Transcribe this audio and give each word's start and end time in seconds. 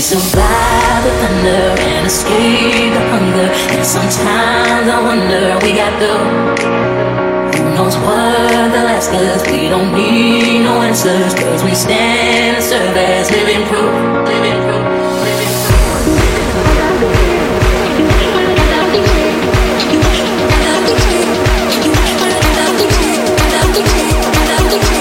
survive 0.00 1.04
the 1.04 1.10
thunder 1.20 1.76
and 1.78 2.06
escape 2.06 2.92
the 2.94 3.04
hunger. 3.12 3.48
And 3.76 3.84
sometimes 3.84 4.88
I 4.88 4.98
wonder 5.04 5.58
we 5.62 5.72
got 5.76 5.92
the 6.00 6.14
who 7.56 7.74
knows 7.74 7.96
what 7.98 8.72
the 8.72 8.82
last 8.88 9.10
cause 9.10 9.42
we 9.52 9.68
don't 9.68 9.92
need 9.94 10.64
no 10.64 10.80
answers 10.80 11.34
cause 11.34 11.62
we 11.62 11.74
stand 11.74 12.56
and 12.56 12.64
serve 12.64 12.96
as 12.96 13.30
living 13.30 13.66
proof, 13.68 14.26
living 14.26 14.62
proof. 14.64 14.80
Thank 24.72 24.94
you. 24.94 24.99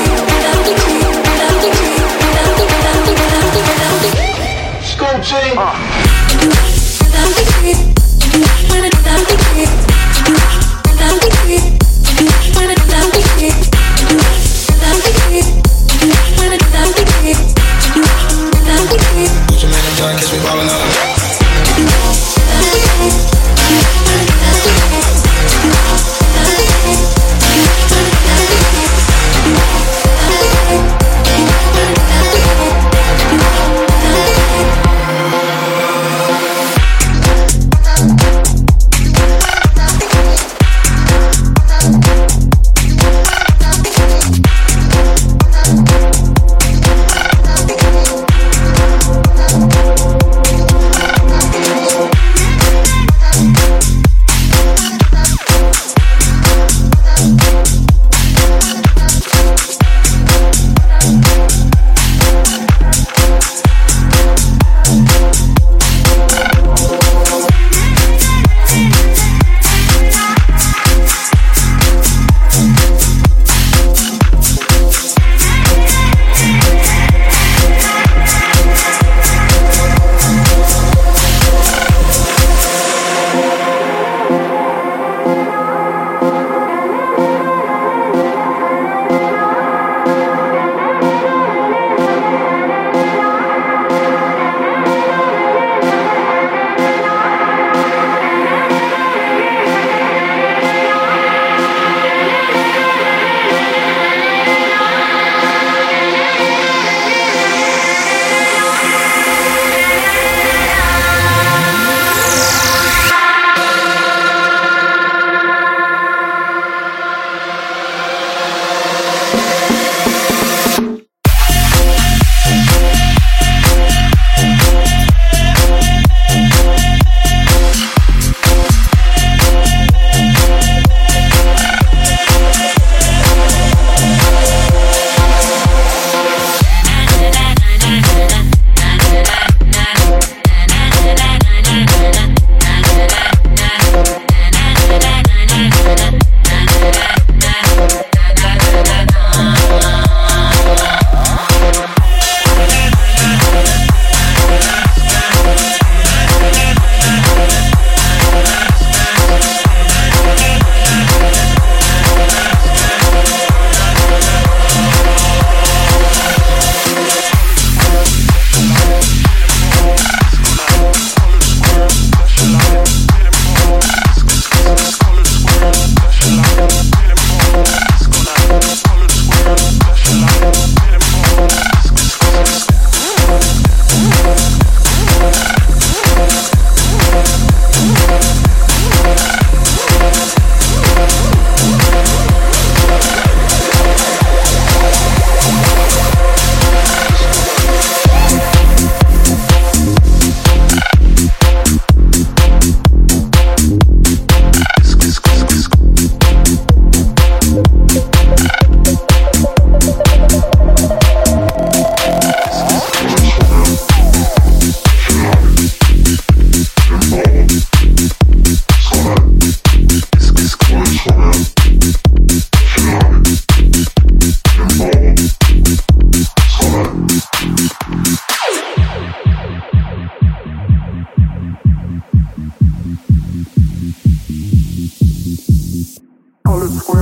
Gucci. 5.29 5.53
Ah. 5.55 5.75
Uh. 9.61 9.88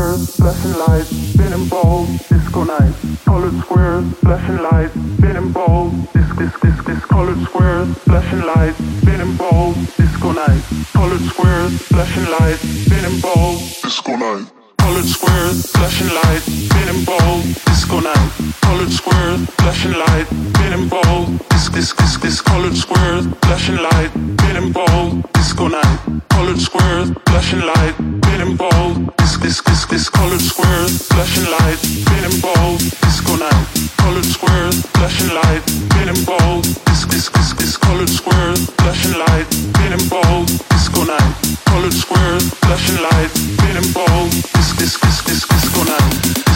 squares, 0.07 0.35
flashing 0.35 0.79
lights, 0.79 1.35
finn 1.35 1.53
in 1.53 1.67
ball 1.67 2.05
disco 2.29 2.63
night. 2.63 2.93
Colored 3.25 3.59
squares, 3.59 4.05
flashing 4.19 4.57
lights, 4.57 4.93
spinning 4.93 5.51
balls, 5.51 5.91
ball, 5.93 6.05
disco 6.13 6.59
disc, 6.61 6.85
disc. 6.85 7.07
Colored 7.07 7.41
squares, 7.43 7.97
flashing 7.99 8.41
lights, 8.41 8.77
finn 9.03 9.21
in 9.21 9.37
ball 9.37 9.73
disco 9.97 10.31
night. 10.31 10.63
Colored 10.93 11.21
squares, 11.21 11.81
flashing 11.83 12.25
lights, 12.25 12.63
finn 12.87 13.05
in 13.05 13.19
ball 13.21 13.57
disco 13.83 14.15
night. 14.15 14.45
Colored 14.77 15.05
squares, 15.05 15.71
flashing 15.71 16.13
lights, 16.13 16.45
finn 16.45 16.95
in 16.95 17.05
ball 17.05 17.66
disco 17.77 17.99
night. 17.99 18.31
Colored 18.61 18.91
square, 18.91 19.37
flashing 19.59 19.93
light, 19.93 20.27
pin 20.57 20.89
ball. 20.89 21.25
Disc, 21.49 21.71
disc, 21.73 21.95
disc, 21.97 22.21
disc. 22.21 22.43
Colored 22.43 22.75
square, 22.75 23.21
flashing 23.45 23.77
light, 23.77 24.11
pin 24.39 24.71
ball. 24.71 25.21
Disco 25.33 25.67
night. 25.67 25.99
Colored 26.29 26.59
square, 26.59 27.05
flashing 27.27 27.61
light, 27.61 27.95
pin 28.23 28.57
ball. 28.57 28.93
Disc, 29.17 29.41
disc, 29.41 29.63
disc, 29.65 29.89
disc. 29.89 30.11
Colored 30.11 30.41
square, 30.41 30.87
flashing 31.11 31.47
light, 31.55 31.79
pin 32.07 32.41
ball. 32.41 32.77
Disco 33.05 33.35
night. 33.45 33.65
Colored 34.01 34.25
square, 34.25 34.71
flashing 34.97 35.31
light, 35.39 35.61
pin 35.93 36.09
ball. 36.25 36.61
Disc, 36.87 37.09
disc, 37.13 37.31
disc, 37.33 37.57
disc. 37.57 37.79
Colored 37.81 38.09
square, 38.09 38.55
flashing 38.81 39.17
light, 39.21 39.47
pin 39.77 39.93
ball. 40.09 40.45
Disco 40.73 41.03
night. 41.05 41.33
Colored 41.69 41.93
square, 41.93 42.39
flashing 42.65 42.99
light, 43.07 43.31
pin 43.61 43.77
ball. 43.93 44.25
Disc, 44.55 44.73
disc, 44.81 44.97
disc, 45.05 45.25
disc. 45.29 45.47
Disco 45.53 45.83
night. 45.83 46.46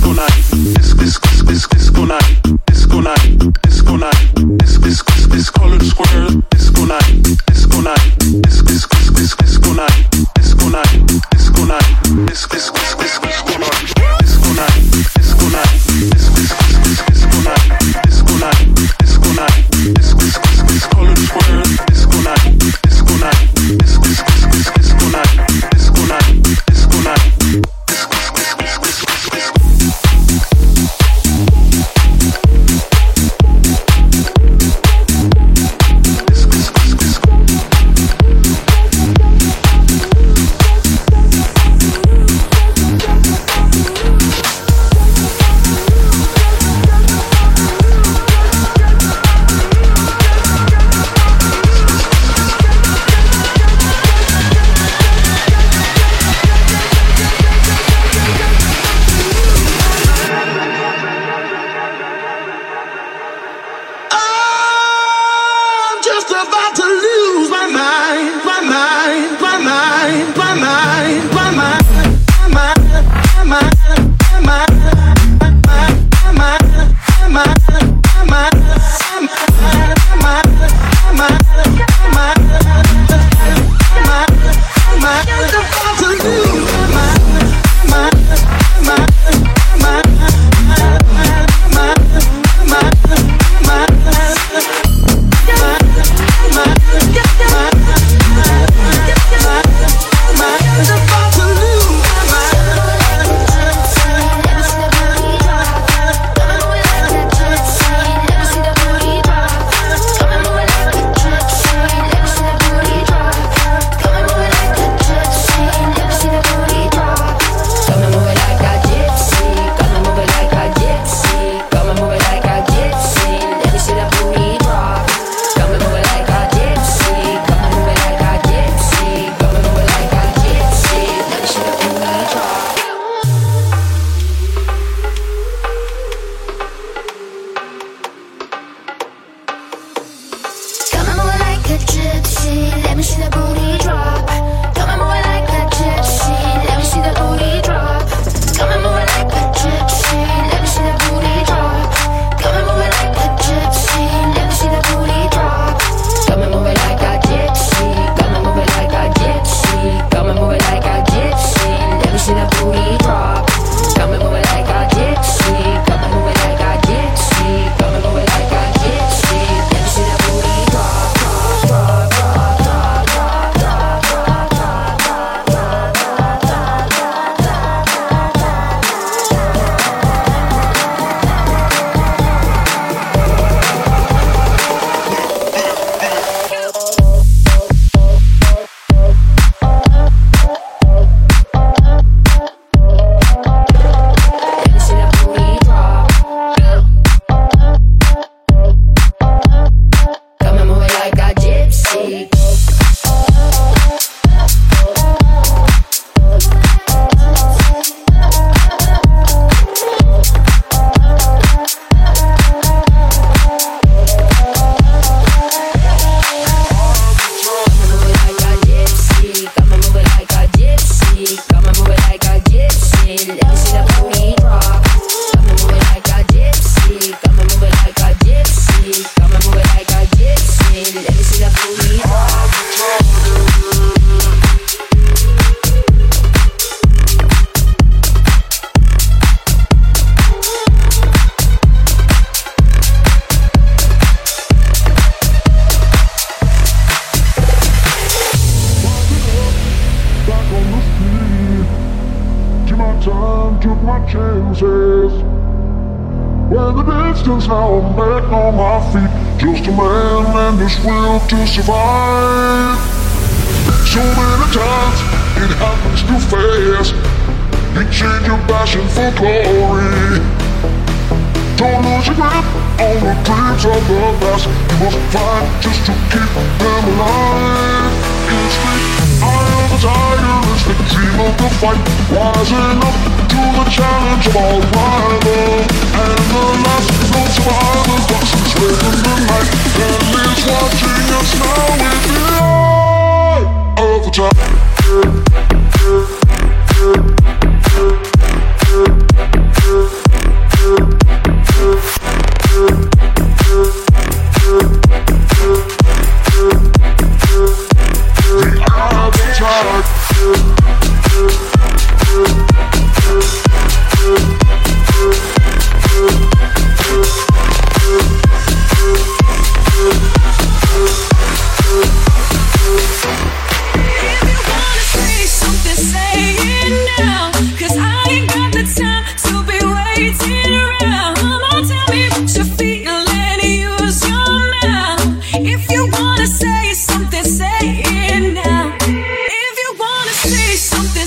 Time. 0.00 0.28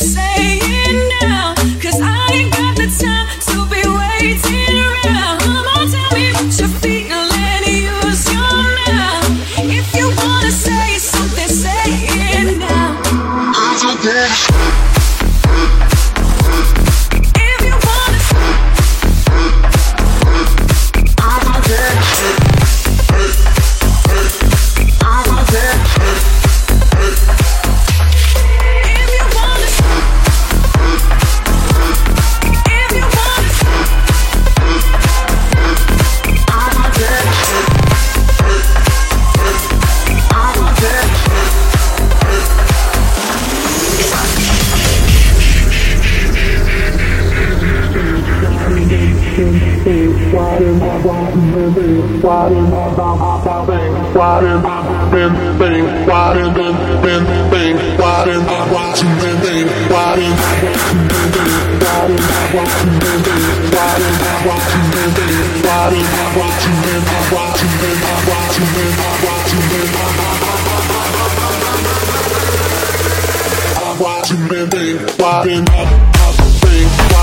say 0.02 0.51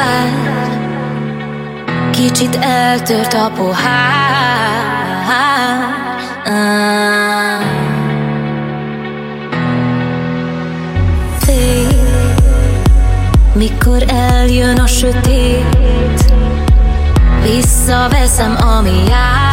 vár 0.00 0.68
Kicsit 2.10 2.58
eltört 2.60 3.34
a 3.34 3.50
pohár. 3.56 4.98
Fél, 11.38 12.34
mikor 13.54 14.04
eljön 14.08 14.78
a 14.78 14.86
sötét 14.86 16.32
Visszaveszem, 17.42 18.56
ami 18.60 19.04
jár 19.08 19.49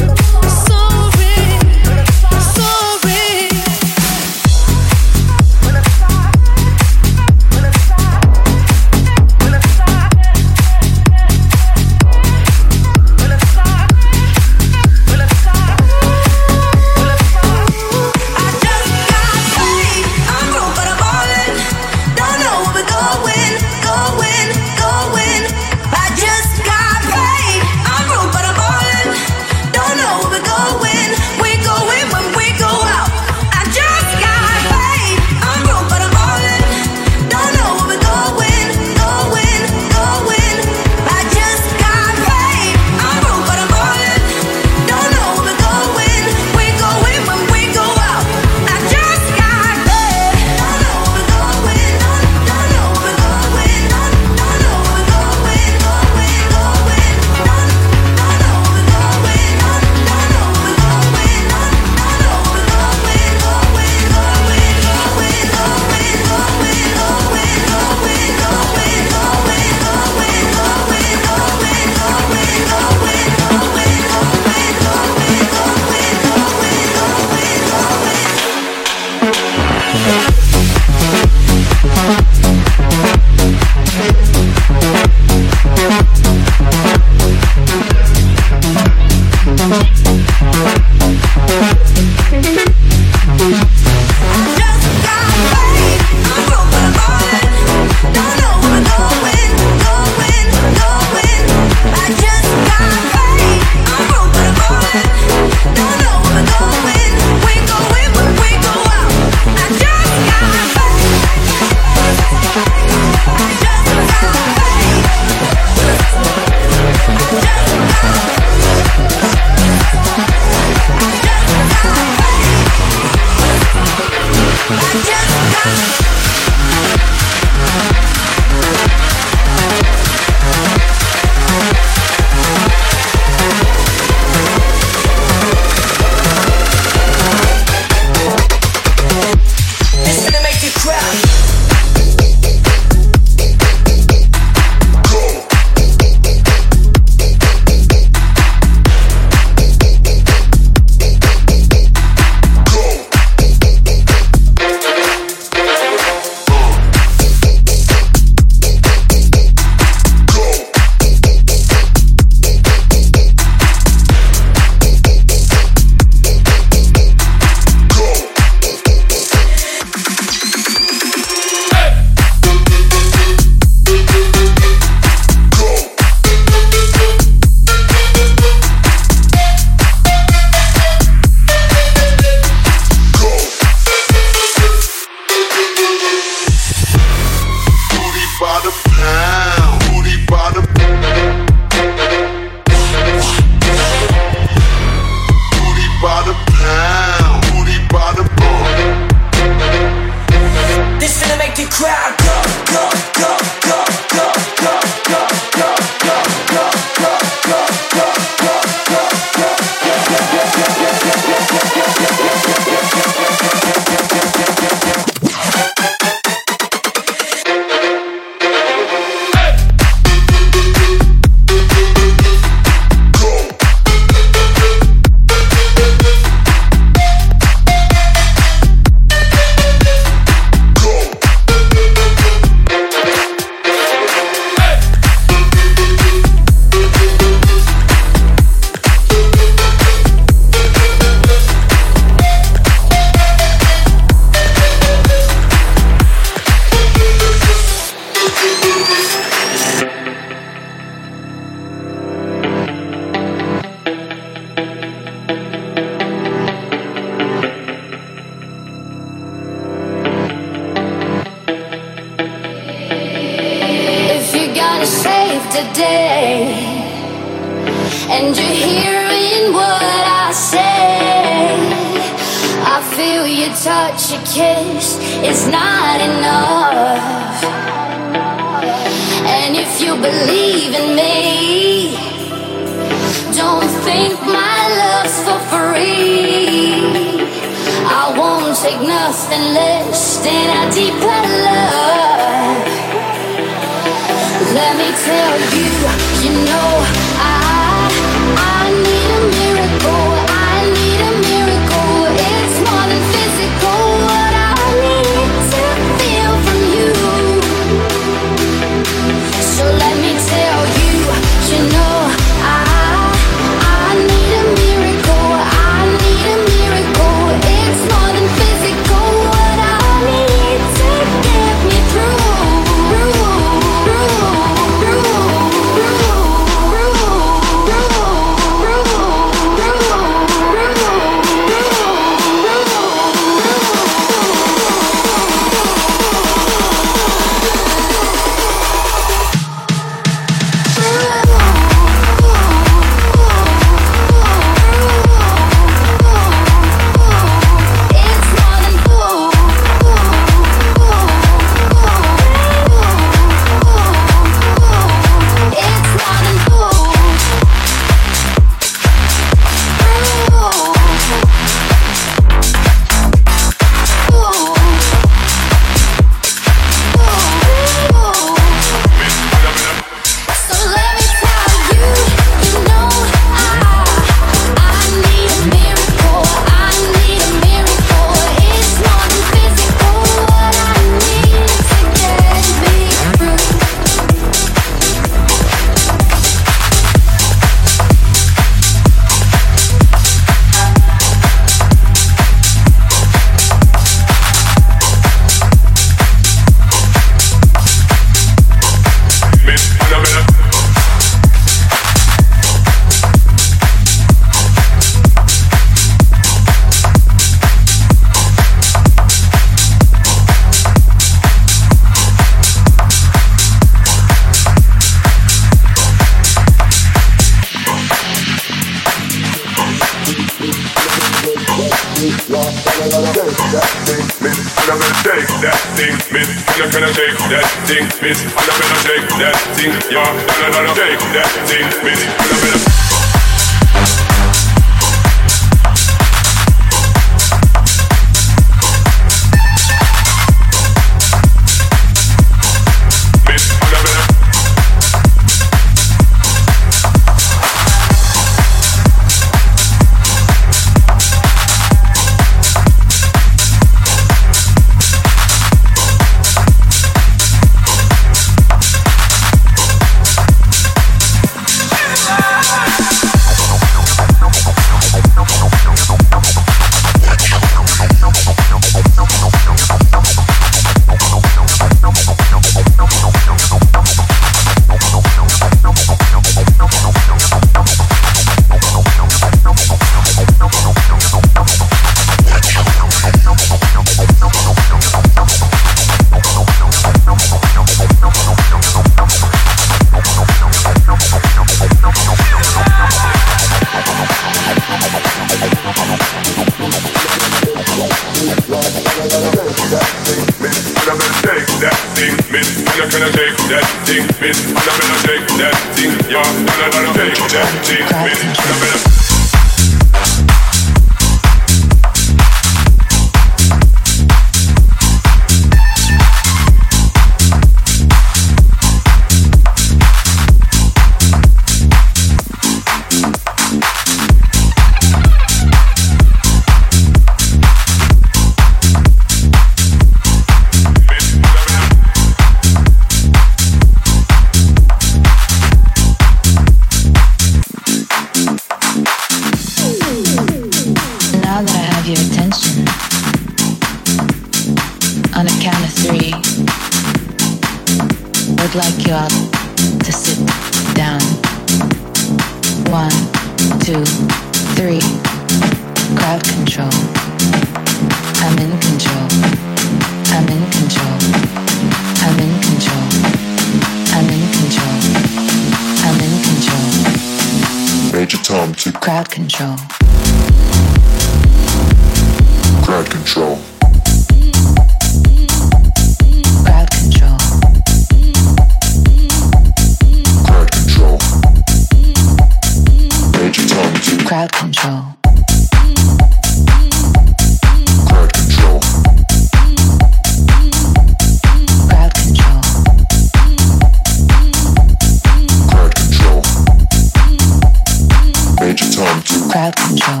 crowd 599.41 599.55
control. 599.55 600.00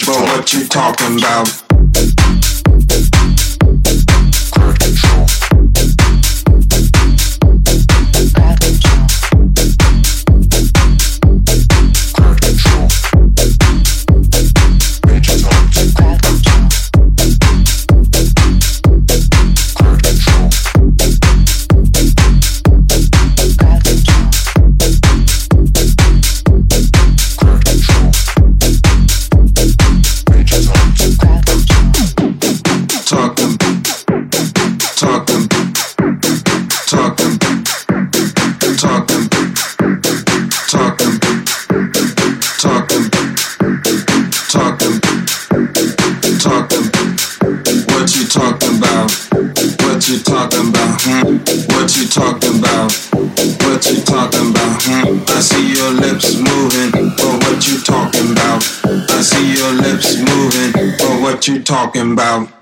But 0.00 0.08
what 0.08 0.52
you 0.54 0.66
talking 0.68 1.18
about? 1.18 1.61
talking 61.72 62.12
about 62.12 62.61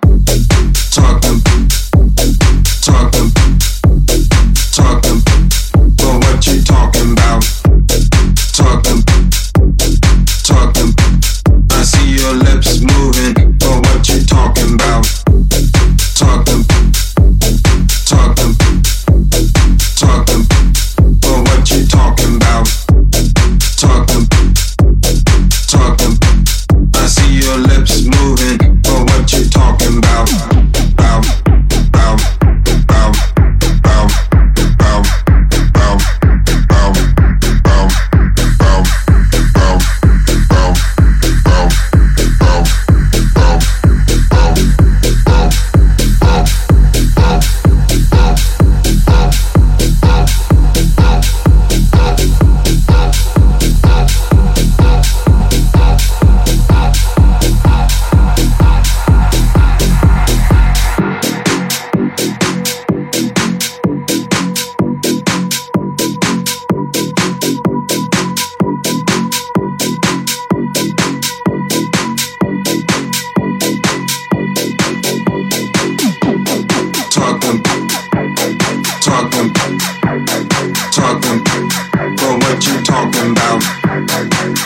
talking 83.20 83.32
about? 83.32 83.60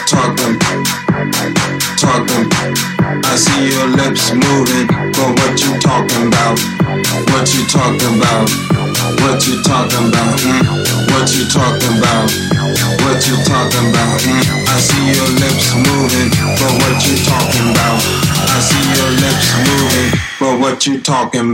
Talking, 0.07 0.59
talking. 1.99 2.47
I 3.25 3.35
see 3.35 3.67
your 3.67 3.89
lips 3.99 4.31
moving, 4.31 4.87
but 4.87 5.31
what 5.35 5.59
you 5.59 5.75
talking 5.83 6.29
about? 6.29 6.59
What 7.35 7.51
you 7.51 7.67
talking 7.67 8.15
about? 8.15 8.47
What 9.23 9.43
you 9.47 9.59
talking 9.63 10.07
about? 10.07 10.39
Hmm? 10.39 10.63
What 11.11 11.35
you 11.35 11.45
talking 11.51 11.99
about? 11.99 12.31
What 13.03 13.27
you 13.27 13.37
talking 13.43 13.91
about? 13.91 14.23
Hmm? 14.23 14.71
I 14.71 14.79
see 14.79 15.03
your 15.11 15.31
lips 15.35 15.75
moving, 15.75 16.31
but 16.55 16.73
what 16.79 16.97
you 17.03 17.17
talking 17.27 17.69
about? 17.75 17.99
I 18.55 18.59
see 18.63 18.87
your 18.95 19.11
lips 19.19 19.49
moving, 19.67 20.11
but 20.39 20.61
what 20.61 20.87
you 20.87 21.01
talking 21.01 21.51